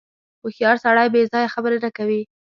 [0.41, 2.21] •هوښیار سړی بېځایه خبرې نه کوي.